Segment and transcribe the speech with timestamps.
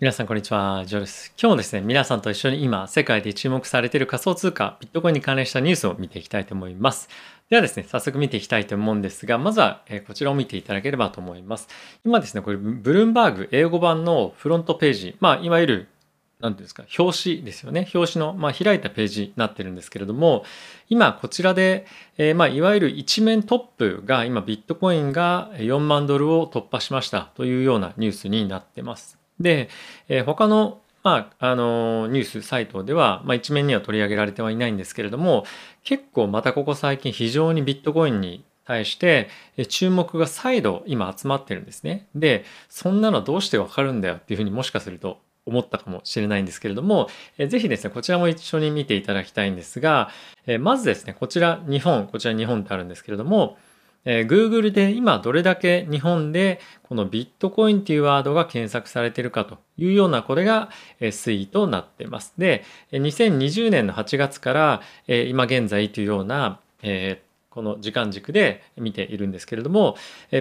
[0.00, 1.34] 皆さんこんにちは、ジョーです。
[1.38, 7.10] 今日もですね、皆さんと一緒に今、世界で注目されている仮想通貨、ビットコインに関連したニュースを見ていきたいと思います。
[7.50, 11.68] ではですね、早速見ていきたいと思うんですが、まずはこちらを見ていただければと思います。
[12.02, 15.88] 今ですね、これ、ブルームバーグ英語版のフロントページ、まあ、いわゆる
[16.40, 17.86] 何ていうんですか、表紙ですよね。
[17.94, 20.46] 表紙の、まあ、開いたページになってるんですけれども、
[20.88, 21.84] 今こちらで、
[22.16, 29.19] えー、まあ、いわゆる一面トップが今ビットコインが4万ドルを突破しましたというようなニュースになってます。
[29.40, 29.68] で、
[30.08, 35.44] えー、他のまあ、あのニュースサイトでは、まあ、一面には取り上げられてはいないんですけれども
[35.82, 39.28] 結構またここ最近非常にビットコインに対して
[39.68, 42.06] 注目が再度今集まってるんですね。
[42.14, 50.10] でそんなのどうしてわかるんだよっていうふうにもしかすると思ったかもしれないんですけれども、えー、ぜひですねこちらも一緒に見ていただきたいんですが、
[50.46, 53.56] え、まずですねこちら日本こちら日本ってあるんですけれども
[54.04, 62.34] えー、Google で今どれだけ日本でこのビットコインっていうワードが検索されているかというようなこれが推移となってます。
[62.38, 69.96] で、2020年の8月から今現在というような、えー、この時間軸で見ているんですけれども、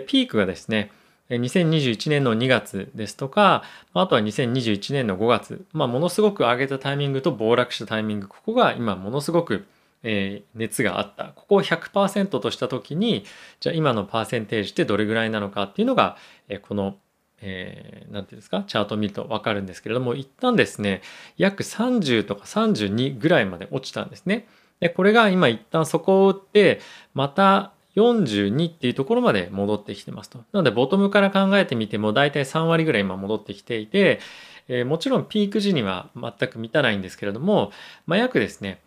[0.07, 0.91] ピークがですね、
[1.29, 3.63] 2021年の2月ですとか、
[3.93, 9.65] あとは2021年の5月、まあ、ものすごく上げたタイミングと暴落したタイミング、ここが今ものすごく
[10.03, 13.25] え、熱があったここを100%とした時に
[13.59, 16.97] じゃあ今のパーセンテージってどれぐらいなのかっていうのが、え、この
[17.41, 18.63] えー、て言うんですか？
[18.67, 21.01] チャートを見ると分かるんですけれども一旦ですね
[21.37, 24.47] 約30とか32ぐらいまで落ちたんですね。
[24.79, 26.79] でこれが今一旦そこを打って
[27.13, 30.39] また42っていうところまで戻ってきてますと。
[30.39, 34.19] なのでボトムから考えてみても大体3割ぐらい今戻ってきていて、
[34.67, 37.71] えー、もちろんピーク時には全く満たないんですけれども、
[38.05, 38.81] まあ、約ですね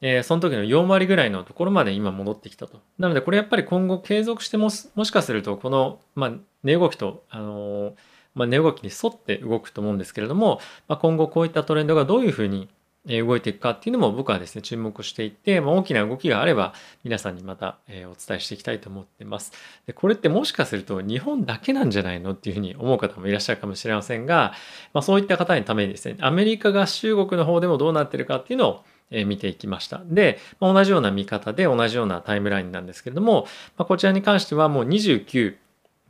[0.00, 2.80] えー、その時の4割ぐらいのところまで今戻ってきたと。
[2.98, 6.32] なのでこれやっぱり今後継続してももしかするとこの、まあ、
[6.62, 7.92] 値動きと、あのー、
[8.34, 12.68] まあ、値動きに沿って動くと思うんですけれども、まあ、今後こういったトレンドがどういうふうに
[13.06, 19.52] 動いていくかっていうのも僕はですね注目していって、まあ、大きな動きがあれば皆さんにまた、えお伝えしていきたいと思ってます。
[19.86, 24.52] でこれってもしかすると日本だけなんじゃないのっていうふうに思う方もいらっしゃるかもしれませんが、
[24.92, 30.02] まあ、そういった方のためにですねアメリカ合衆国の方でもどうなってるかっていうのをえ見ていきました。
[30.04, 33.46] で、ま、同じような見方で同じようなタイムラインなんですけれども、
[33.76, 35.56] ま、こちらに関してはもう29、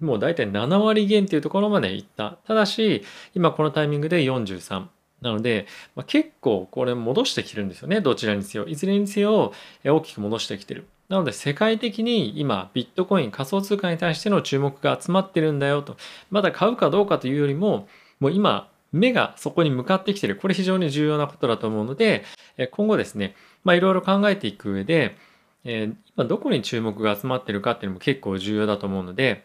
[0.00, 2.38] もう大体7割減っていうところまでいった。
[2.47, 3.03] ただし、
[3.34, 4.86] 今このタイミングで43。
[5.20, 5.66] なので、
[5.97, 8.00] ま、結構これ戻してきてるんですよね。
[8.00, 8.66] どちらにせよ。
[8.66, 9.53] いずれにせよ
[9.84, 10.86] 大きく戻してきてる。
[11.09, 15.97] なので世界的に今ビットコイン仮想通貨に対しての注目が集まってるんだよと。
[16.30, 17.88] まだ買うかどうかというよりも、
[18.20, 20.37] もう今目がそこに向かってきてる。
[20.37, 22.25] これ非常に重要なことだと思うので、
[22.72, 23.34] 今後ですね、
[23.65, 25.16] まあいろいろ考えていく上で、
[25.65, 29.44] え今どこに注目が集まってるかっていうのも結構重要だと思うので、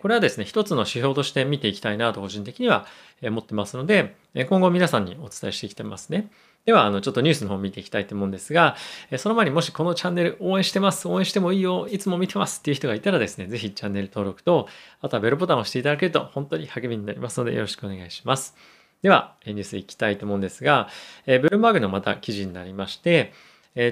[0.00, 2.86] これはですね、一つの指標として見ていきたいなと個人的には
[3.22, 4.14] 思ってますので、
[4.48, 6.30] 今後皆さんにお伝えしていきてますね。
[6.66, 8.76] では、あの、ちょっとニュースの方を見ていきたいと思うんですが、
[9.16, 14.68] その前にもしこのチャンネル応援してます、応援してもいいよ、いつも見てますっていう人がいたらですね、ぜひチャンネル登録と、
[15.00, 18.54] あとはベルボタンを押していただけると本当に励みになりますのでよろしくお願いします。
[19.02, 20.88] では、ニュースいきたいと思うんですが、
[21.24, 23.32] ブルームバーグのまた記事になりまして、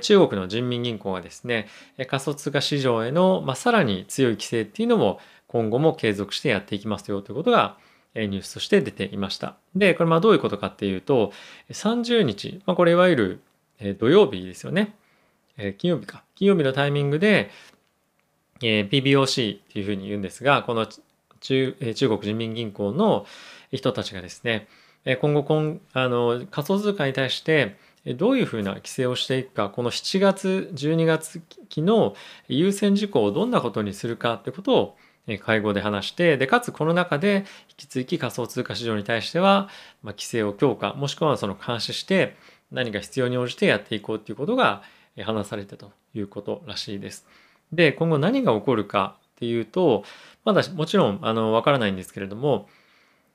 [0.03, 1.69] 中国の人民銀行がですね、
[2.09, 7.79] 仮想通貨市場への、まあ、さらに強い規制っていうのも今後も継続してやっていきますよということが、
[8.27, 9.57] ニュースとして出ていました。
[9.75, 11.33] で、これまあどういうことかっていうと、
[11.71, 13.41] 30日、まあ、これいわゆる
[13.99, 14.95] 土曜日ですよね。
[15.79, 16.25] 金曜日か。
[16.35, 17.51] 金曜日のタイミングで、
[18.61, 20.87] PBOC っていうふうに言うんですが、この
[21.41, 23.27] 中中国人民銀行の
[23.71, 24.69] 人たちがですね、
[25.21, 27.77] 今後今あの仮想通貨に対して
[28.17, 32.15] どういうふうな規制をしていくか、この7月、12月期の
[32.49, 34.97] 優先事項をどんなことにするかってことを
[35.37, 39.69] 会合で話してでかつこの中で引き続き仮想通貨市場に対しては、
[40.03, 42.37] まあ、規制を強化もしくはその監視して
[42.73, 44.83] 何か必要に応じてやっていこうということが
[45.23, 47.27] 話されたということらしいです。
[47.73, 50.05] で今後何が起こるかっていうと
[50.45, 52.69] まだもちろんあの分からないんですけれども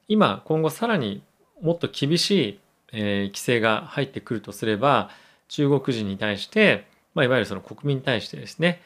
[0.08, 1.22] 今今後さらに
[1.62, 2.60] もっと厳しい、
[2.92, 5.10] えー、規制が入ってくるとすれば
[5.48, 8.82] 中国人に対して、まあ、いわゆるその国民に対してですね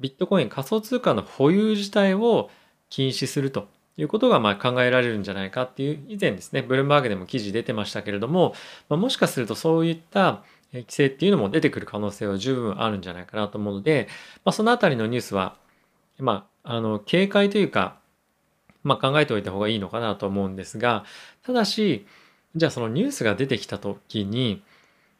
[0.00, 2.50] ビットコイン仮想通貨の保有自体を
[2.88, 8.54] 禁止するということがまあ考えられるんじゃないかっていう以前ですねブルームバーグでも記事出てましたけれども、
[8.88, 10.42] ま、もしかするとそういった
[10.72, 14.08] 規制っていうのも出てくる可能性は十分あるんじゃないかなと思うので、
[14.44, 15.56] まあ、そのあたりのニュースは、
[16.18, 17.98] まあ、あの警戒というか、
[18.84, 21.04] まあ、考えておいた方がいいのかなと思うんですが
[21.44, 22.06] ただし
[22.56, 24.62] じゃあそのニュースが出てきた時に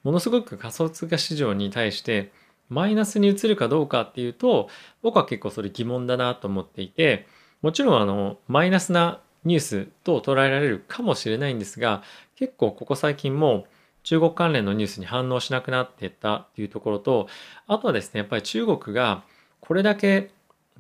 [0.03, 2.33] ものすごく仮想通貨市場に対して
[2.71, 4.71] マイナスに移るかどうかっていうと
[5.03, 7.27] 僕は結構それ疑問だなと思っていて
[7.61, 12.03] もちろんあのマイナスなニュースと捉えられるかもしれないんですが
[12.37, 13.67] 結構ここ最近も
[14.03, 17.29] 中国関連のニュースに反応しなくなっていったっていうところと
[17.67, 19.25] あとはですねやっぱり中国が
[19.61, 20.31] これだけ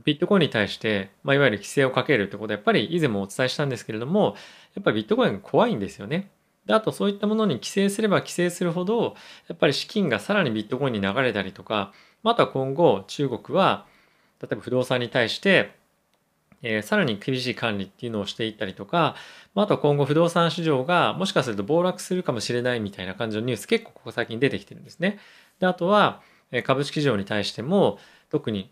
[0.04, 4.34] ビットコインに対して、まあ、いわゆる規制をかけるってことはやっぱり以前もお伝えしたんですけれども
[4.75, 6.31] やっぱりビットコインが怖いんですよね。
[6.66, 9.14] であとそういったものに規制すれば規制するほど
[9.48, 11.92] やっぱり資金がさらにビットコインに流れたりとか
[12.22, 13.86] また今後中国は
[14.40, 15.78] 例えば不動産に対して
[16.62, 19.14] えー、さらに厳しい管理っていうのをしていったりとか、
[19.54, 25.18] まあ、あと今後不動産市場がもしかすると暴落するかもしれないみたいな感じのニュース結構ここ最近出てきてるんですね。
[25.58, 26.20] であとは
[26.64, 27.98] 株式市場に対しても
[28.30, 28.70] 特に、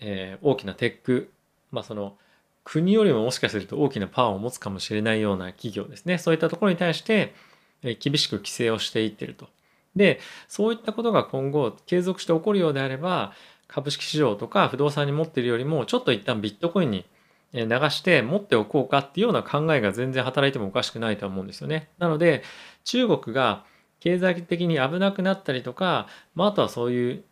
[0.00, 1.32] えー、大きなテック、
[1.70, 2.16] まあ、その
[2.64, 7.34] 国よりももしかすると大きなパワーを持つかもしれないような企業ですねそういったところに対して
[7.82, 9.48] 厳しく規制をしていってると。
[9.94, 10.18] で
[10.48, 13.32] そういったことが今後継続して起こるようであれば
[13.68, 17.04] 株式市場とか不動産に持っているよりもちょっと一旦ビットコインに
[17.52, 21.88] 流して持っておこうかっていうような考えが全然働いてもおかしくないと思うんですよね。
[21.98, 22.42] なので
[22.84, 23.64] 中国が
[24.00, 27.24] 経済的に危なくなったりとか、まあ、あとはそういう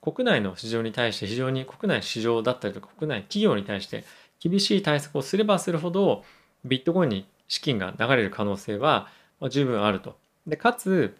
[0.00, 4.04] 国内の市場に対して非常に国内市場だったりとか国内企業に対して
[4.40, 6.24] 厳しい対策をすればするほど
[6.64, 9.08] ビットコインに資金が流れる可能性は
[9.50, 10.16] 十分あると。
[10.46, 11.16] でかつ、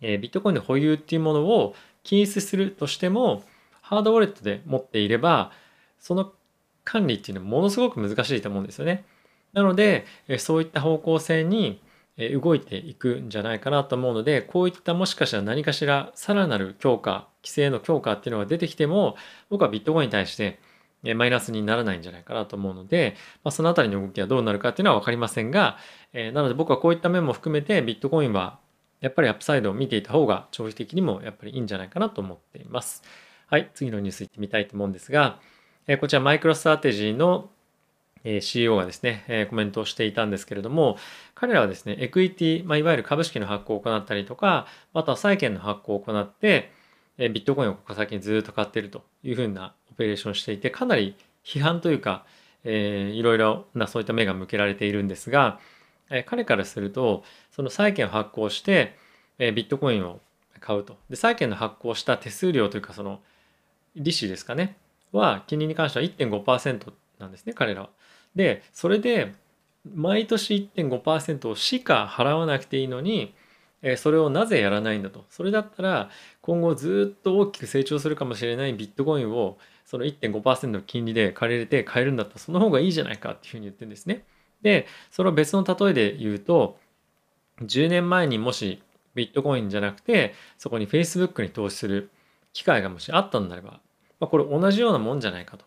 [0.00, 3.42] えー、ビットコインの保有っていうものを禁止するとしても
[3.80, 5.52] ハードウォレットで持っていれば
[5.98, 6.32] その
[6.84, 9.04] 管理っていうのはものすごく難しいと思うんですよね。
[9.52, 11.80] なのでえそういった方向性に
[12.18, 19.16] 動いていくんじゃないかなと思うのでこういったもしかしたら何かしらさらなる強化規制の強化っていうのが出てきても
[19.50, 20.58] 僕はビットコインに対して
[21.14, 23.14] マイナスにならないんじゃないかなと思うので、
[23.44, 25.78] まあ、そのあたりの動きはどうなるかっていうのは分かりませんが、
[26.12, 28.58] えなので僕はこういった面も含めてビットコインは
[29.00, 33.02] やっぱりアップサイドを見ていた方が長期的にもやっぱりいいんじゃないかなと思っています。
[33.46, 35.38] はい、次のニュースいってみたいと思うんですが、
[35.86, 37.50] えこちらマイクロストラテジーの
[38.40, 40.98] CEO がですね、えコメントをしていたんですけれども、
[41.34, 46.72] 彼らはですね、エクイティ、まあ、いわゆる株式の発行を行ったりとか、あとは債券の発行を行って、
[47.16, 51.14] ビットコインをここ先にずっと買っているというふうなオペレーションしていて、かなり
[51.44, 52.24] 批判というか、
[52.64, 55.60] えー、いろいろなそういった目が向けられているんですが、
[56.10, 58.96] え彼からすると、その債券を発行して、
[59.38, 60.20] えビットコインを
[60.60, 60.96] 買うと。
[61.10, 63.20] で、債券の発行した手数料というか、その
[63.94, 64.76] 利子ですかね。
[65.12, 67.90] は金利に関しては1.5%なんですね彼らは。
[68.34, 69.34] でそれで
[69.94, 73.34] 毎年1.5%しか払わなくていいのに
[73.82, 76.10] えそれをなぜやらないんだとそれだったら
[76.42, 79.58] 今後ずっと大きく成長するかもしれないビットコインを
[79.88, 84.24] その1.5%の金利で借りれて買えるんだったらその方がいいじゃないかっていうふうに言ってるんですね。
[84.60, 86.78] でそれを別の例えで言うと
[87.62, 88.82] 10年前にもし
[89.14, 92.10] ビットコインじゃなくてそこに Facebook に投資する
[92.52, 93.80] 機会がもしあったんならば
[94.20, 95.64] まあ、これ同じようなもんじゃないかと。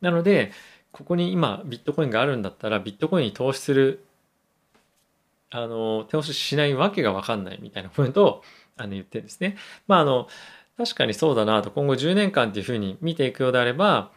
[0.00, 0.50] なので
[0.90, 4.04] ここに今ビットコインがあるんだったらビットコインに投資する
[5.50, 8.42] あの投資しないわけが分かんないみたいなポイントを
[8.76, 9.56] あの言ってるんですね。
[9.86, 10.26] まああの
[10.76, 14.10] 確かにそうだなと今後10年間っていうふうに見ていくようであれば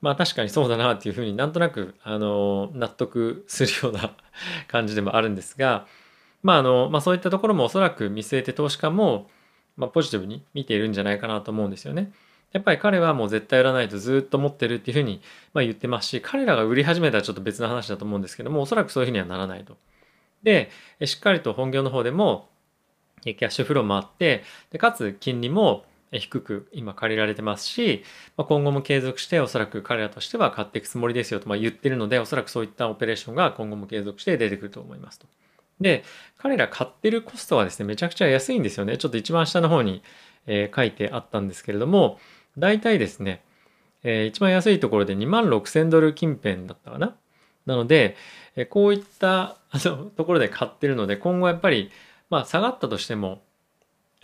[0.00, 4.14] まあ確かにそうだなっていうふうになんとなくあの納得するような
[4.68, 5.86] 感じでもあるんですが
[6.42, 9.30] まああの、まあ、そういったところもおそらく見据えて投資家も、
[9.76, 12.12] まあ、ポジティブに見ているんじゃないかなと思うんですよね。
[12.52, 15.22] やっぱり彼はもう絶対売らないとずっと持ってるっていうふうに
[15.54, 19.76] ま言ってますし、彼らが売り始めたらちょっと別の話だと思うんですけども、おそらくそういうふうにはならないと。
[20.42, 20.70] で、
[21.04, 22.48] しっかりと本業の方でも
[23.22, 25.84] キャッシュフローもあって、でかつ金利も
[26.18, 28.04] 低く今借りられてますし、
[28.36, 35.26] ま今後も継続しておそらく彼らとしては買っていくつもりですよとま言ってるので、おそらくそういったオペレーションが今後も継続して出てくると思いますと。
[35.80, 36.04] で、
[36.38, 38.98] 彼ら買ってるコストはですね、めちゃくちゃ安いんですよね。
[38.98, 40.02] ちょっと一番下の方に、
[40.46, 42.18] え書いてあったんですけれども、
[42.58, 43.44] 大体ですね、
[44.02, 47.16] えー、一番安いところで2万6000ドル近辺だったかな。
[47.66, 48.16] なので、
[48.56, 51.90] え、こういったあのところで買ってるので、今後やっぱり、
[52.28, 53.42] まあ、下がったとしても、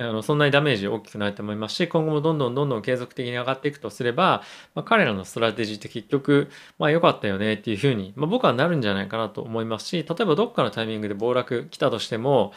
[0.00, 4.42] あのそんなにダメージ大きくないと思いますし、今後もどんどんどんどん継続的に上がっていくとすれば、
[4.76, 12.52] まあ、彼らのストラテジーって結局、まあ良かったよねっていうふうに、まあ、僕はなるんじゃないかなと思いますし、例えばどっかのタイミングで暴落来たとしても、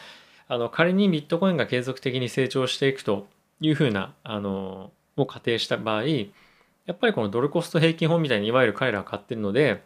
[0.46, 3.26] あの仮にビットコインが継続的に成長していくと
[3.60, 6.04] いうふうな、あの、を仮定した場合
[6.86, 9.82] やっぱりこのドルコスト平均法みたいにいわゆる彼らは買ってるので、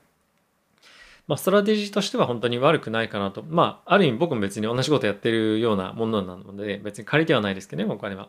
[1.26, 3.42] まあ、ストラテジーとしては本当に悪くないかなと。
[3.42, 8.28] まあ、ある意味僕も別に同じことやってるようなものなので、別に借りてはないですけどね、お金は。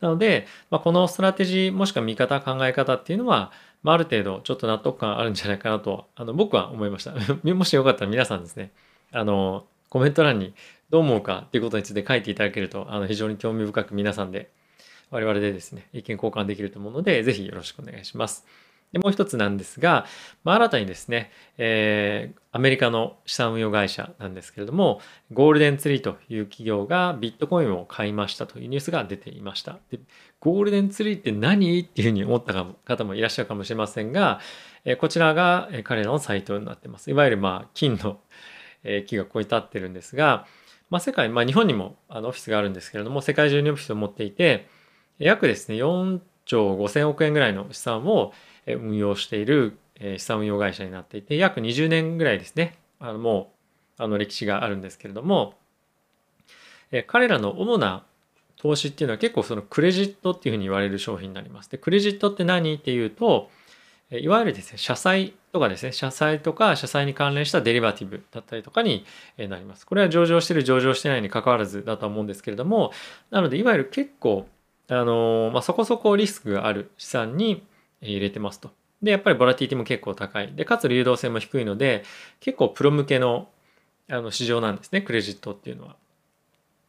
[0.00, 7.14] なので、まあ、このストラテジーもしくは見方、考え方っていうのは、まあ、ある程度ちょっと納得感あるんじゃないかなと、あの僕は思いました。
[7.54, 8.72] もしよかったら皆さんですね、
[9.12, 10.54] あの、コメント欄に
[10.90, 14.50] どう思うかっていうことについて書いていただけると、あの非常に興味深く皆さんで
[15.10, 18.46] 我々でですね、意見交換できると思うので、ぜひよろしくお願いします。
[18.94, 20.06] でもう一つなんですが、
[20.44, 25.00] まあ、新たにですね、えー、アメリカの資産運用会社なんですけれども、
[25.32, 29.78] ゴールデンツリーという企業がビットコインを買いましたというニュースが出ていました。
[29.90, 29.98] で
[30.38, 31.80] ゴールデンツリーって何？
[31.80, 34.38] っていうふうに思った方もいらっしゃるかもしれませんが、
[34.84, 37.10] えこちらが彼らのサイトになってます。
[37.10, 38.20] いわゆるまあ金の
[39.06, 40.46] 木がここに立ってるんですが、
[40.90, 44.68] まあ、世界、まあ、日本にもあのオフィスがあるんですけれども、世界中にオフィスを持っていて、
[45.18, 48.32] 約ですね、4兆5000億円ぐらいの資産を
[48.66, 53.52] 運用している資産運用会社になっていて約20年ぐらいですねあのも
[53.98, 55.54] うあの歴史があるんですけれども
[57.06, 58.04] 彼らの主な
[58.56, 61.70] 投資っていうのは結構そのクレジットっていうふうに言われる商品になります。
[61.70, 63.50] でクレジットって何っていうと
[64.10, 69.04] いわゆるですね社債とかですね社債とか社債に関連したデリバティブだったりとかに
[69.36, 69.86] なります。
[69.86, 72.92] これは上場してる上場してないに関わらずだと思うんですけれども
[73.30, 74.46] なのでいわゆる結構
[74.88, 77.64] あのまあ、そこそこリスクがある資産に
[78.10, 78.70] 入れてますと。
[79.02, 80.52] で、やっぱりボラティティも結構高い。
[80.54, 82.04] で、かつ流動性も低いので、
[82.40, 83.48] 結構プロ向けの
[84.08, 85.96] あの市場なんですね、クレジットっていうのは。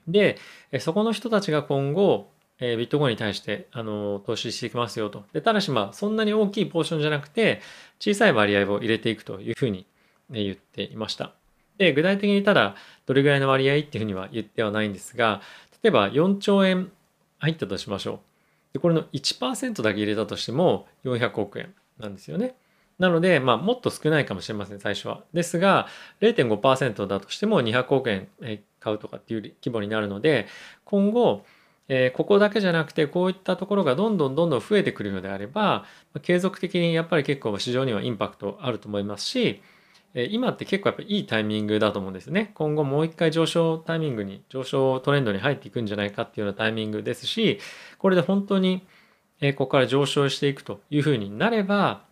[0.07, 0.38] で、
[0.79, 2.29] そこの人たちが今後、
[2.60, 5.25] えビットコインに対してあの投資していきますよと。
[5.34, 7.62] でただし、まあ、そんなに大きいポーションじゃなくて、
[8.00, 9.86] 小さい割合を入れていくというふうに、
[10.29, 11.34] ね、言っていました。
[11.77, 15.41] で、具体的にただ、どれぐらいの割合っていうふうには言ってはないんですが、
[15.84, 16.91] 例えば4兆円
[17.39, 18.35] 入ったとしましょう。
[18.75, 22.55] でこれの1%だけ入れたとしても400億円なんですよね。
[23.00, 25.24] なので、まあ、もっと少ないかもしれません、最初は。
[25.32, 25.88] ですが、
[26.20, 28.27] 0.5%だとしても200億円
[28.82, 30.48] 買うとかっていう規模になるので、
[30.84, 31.46] 今後、
[31.88, 35.86] えー、ここだけじゃなくて、こういったところがどんどんどんどん増えてくるのであれば、
[36.22, 39.62] 継続的にやっぱり結構市場にはインパクトあると思いますし、
[40.15, 42.51] 今って結構やっぱいいタイミングだと思うんですね。
[42.53, 47.60] 今後もう一回上昇タイミングに、上昇トレンドに入っていくんじゃないかっていうようなタイミングですし、
[47.98, 48.81] これで本当に
[49.41, 52.03] ここから上昇していくというふうになれば、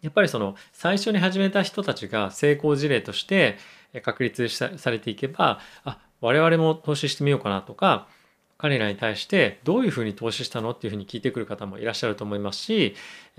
[0.00, 3.58] やっぱりその最初に始めた人たちが成功事例として
[4.02, 8.08] 確立されていけば、あ、我々も投資してみようかなとか、
[8.56, 12.96] 彼らに対してどういうふうに投資したのっていうふうに聞いてくる方もいらっしゃると思いますし、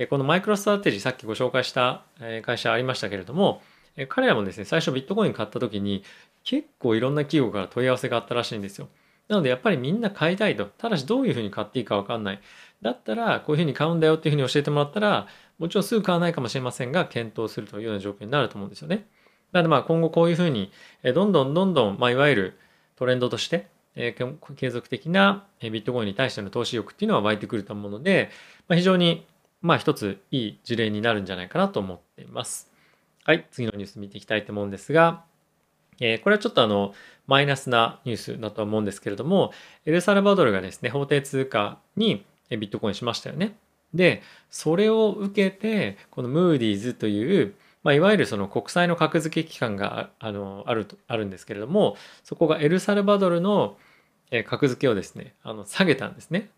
[0.10, 2.04] このマイクロストラテジーさっきご紹介した
[2.44, 3.62] 会社ありましたけれども、
[3.96, 6.04] え彼らもですね、最初ビットコイン買った時に
[6.44, 8.88] 結構いろんな企業から問い合わせがあったらしいんですよ。
[9.28, 10.66] なのでやっぱりみんな買いたいと。
[10.66, 12.40] ただしどういうふうに買っていいかわかんない。
[12.82, 15.28] だったらこういうふうに買うんだよっていうふうに教えてもらったら、
[15.60, 19.06] もちろんすぐ買わないかもしれませんが、検討するというような状況になると思うんですよね。
[19.52, 20.72] なのでまあ今後こういうふうに、
[21.04, 22.60] どんどんどんどん、まあ、いわゆる
[22.96, 28.30] トレンドとして、継続的なビットコインに対しての投資欲っていうのは湧いてくると思うので、
[28.68, 29.26] まあ、非常に
[29.62, 32.69] まあ一ついい事例になるんじゃないかなと思っています。
[33.30, 35.24] はい、次のニュース見ていきたいと思うんですが、
[36.00, 36.96] えー、これはちょっとあの、
[37.28, 39.54] マイナスなニュースだと思うんですけれども、
[39.86, 43.56] エルサルバドルがですね、法定通貨にビットコインしましたよね。
[43.94, 53.78] で、それを受けて、このムーディーズという、まあ、いわゆるその国債の格付け機関があのあるあるんですけれども、そこがエルサルバドルの
[54.48, 56.50] 格付けをですね、あの下げたんですね。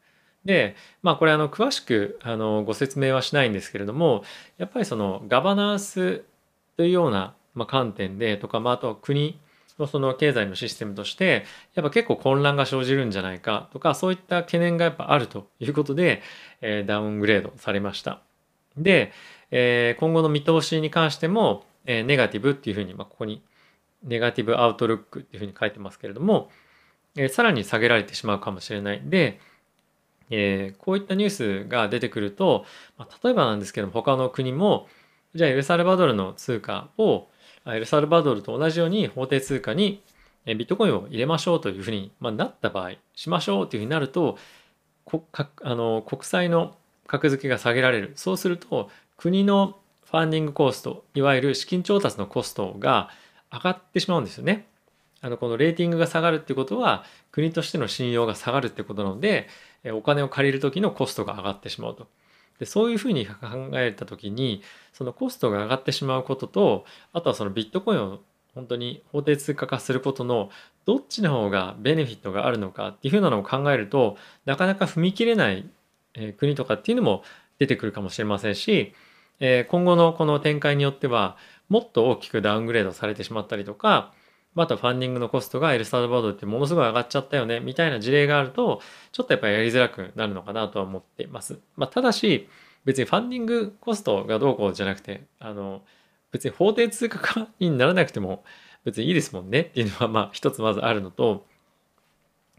[0.45, 4.23] で、まあこれあの詳しくあのご説明はしないんですけれども、
[4.57, 6.23] やっぱりそのガバナンス
[6.81, 9.39] というような、ま、観点でとか、まあ、あとは国
[9.77, 11.45] のその経済のシステムとして
[11.75, 16.23] やっぱ結構混乱が生じるんじゃないかとかそういった懸念がやっぱあるということで、
[16.61, 18.19] え、ダウングレードされました。
[18.77, 19.11] で、
[19.51, 23.43] え、今後の見通しに関しても、え、ネガティブっていうふうに、ま、ここに
[24.01, 26.49] ネガティブアウトルックっていうふうに書いてますけれども、
[27.15, 29.39] え、さらに下げられてしまうかもしれないで、
[30.31, 32.65] え、こういったニュースが出てくると、
[32.97, 34.87] ま、例えばなんですけども他の国も、
[35.35, 37.27] じゃあエルサルバドルの通貨を
[37.65, 40.01] エルサルバドルと同じように法定通貨に
[40.45, 44.37] ビットコインを入れましょうというふうに、なった場合しましょうというふうになると
[45.61, 46.75] あの国債の
[47.07, 49.77] 格付けが下げられるそうすると国の
[50.09, 53.09] ファンディングコーストいわゆる資金調達のコストが
[53.51, 54.67] 上がってしまうんですよね。
[55.21, 59.47] あのこのレーティングが下がるってことは国としての信用が下がるってことなので
[59.93, 62.07] お金を借りる時のコストが上がってしまうと。
[62.61, 63.33] でそういうふうに考
[63.73, 64.61] えた時に
[64.93, 68.19] そのコストが上がってしまうこととあとはそのビットコインを
[68.53, 70.51] 本当に法定通貨化することの
[70.85, 74.15] どっちの方がベネフィットがあるのかっていうふうなのを考えると
[74.45, 75.67] なかなか踏み切れない
[76.37, 77.23] 国とかっていうのも
[77.57, 78.93] 出てくるかもしれませんし
[79.39, 81.37] 今後のこの展開によっては
[81.67, 84.13] もっと大きくダウングレードされてしまったりとか
[84.53, 88.81] またファンディングのコストがエルサルバドルってものすごい上がっちゃったよねみたいな事例があると
[89.11, 91.59] ちょっとやっぱりやりづらくなるのかなとは思ってます。
[91.77, 92.49] まあ、ただし
[92.83, 95.83] 別にファンディングコストがどうこうじゃなくてあの
[96.31, 98.43] 別に法定通貨化にならなくても
[98.83, 101.45] 別にいいですもんねっていうのはまあ一つまずあるのと、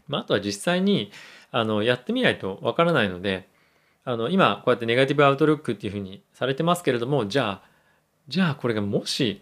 [0.07, 1.11] まあ、あとは実際に
[1.51, 3.47] あのやってみないとわからないので
[4.05, 7.73] あの今こうやってネガティブアウトルックっていうふうにされてますけれどもじゃあ
[8.27, 9.41] じゃあこれがもし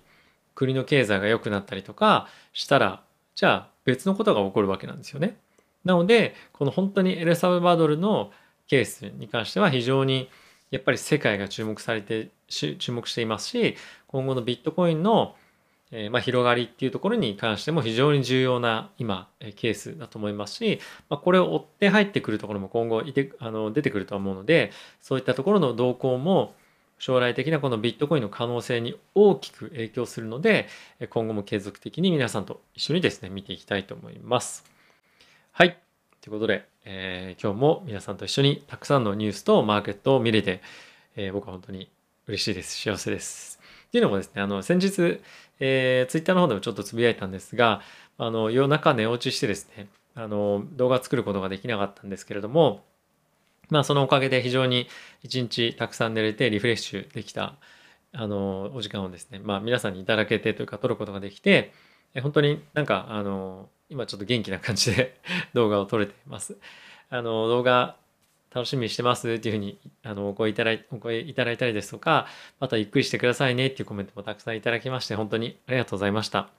[0.61, 3.01] 国の経済が良くなったりとかしたら
[3.33, 5.37] じゃあ別のことが起こるわけなんですよね。
[5.83, 8.31] なのでこの本当にエルサルバドルの
[8.67, 10.29] ケースに関しては非常に
[10.69, 13.75] やっぱり世界が注目されて注目していますし
[14.05, 15.35] 今後のビットコインの、
[15.91, 26.53] え、ま、広がりっていうところに関しても非常に重要な今ケースだと思いますし、ま、これを追って入ってくるところも今後いてあの出てくると思うのでそういったところの動向も
[27.01, 30.67] 将来的なこのビットコインの可能性に大きく影響するので
[31.09, 34.63] 今後も継続的に皆さんと一緒にですね見ていきたいと思います。
[35.51, 35.79] はい。
[36.21, 40.61] ということで、えー、今日も皆さんと一緒にたくさんのニュースとマーケットを見れて、
[41.15, 41.89] えー、僕は本当に
[42.27, 42.79] 嬉しいです。
[42.79, 43.59] 幸せです。
[43.87, 45.19] っていうのもですね、あの、先日、
[45.59, 47.81] えー、ツイッターの方でもちょっとつぶやいたんですが、
[48.19, 52.83] あの、夜中寝落ちしてですね、あの、動画作ることができなかったんですけれども、
[53.71, 54.87] まあ、そのおかげで非常に
[55.23, 57.55] 一日たくさん寝れてリフレッシュできた、
[58.11, 61.73] あの、お時間をですね、まあ、皆さんにいただけてというか、撮ることができて、
[62.21, 65.17] 本当になんか、あの、今ちょっと元気な感じで
[65.53, 66.57] 動画を撮れています。
[67.09, 67.95] あの、動画
[68.53, 72.27] 楽しみにしてますっていうふうにあのお声いただいお声いただいたりですとか、
[72.59, 76.49] またゆっくりしてくださいねっていうコメントもたくさんいただきまして、本当にありがとうございました。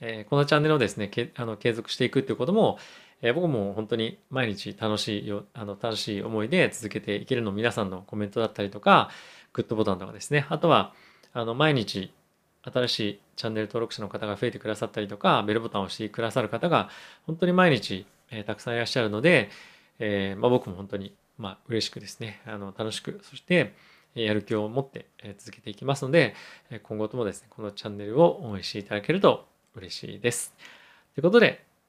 [0.00, 2.78] えー、このチャンネルをですね、けあの継続していくっていうことも、
[3.22, 9.10] えー、僕も本当に毎日楽しいよあの楽しい思いで続けていけるの皆さんのコメントだったりとか、
[9.52, 10.92] グッドボタンとかですね、あとは
[11.32, 12.12] あの毎日
[12.62, 16.90] 新しいチャンネル登録者の方が増えてくださったりとか、ベルボタンを押してくださる方が
[17.26, 19.50] 本当に毎日、えー、たくさんいらっしゃるので、
[19.98, 23.74] えー、まあ、僕も本当に、まあ、嬉しくですね、あの楽しく、そして
[24.14, 25.06] やる気を持って
[25.38, 26.34] 続けていきますので、
[26.82, 30.54] 今後ともですね、このチャンネルを応援していただけると嬉しいです。
[31.14, 31.64] ということで、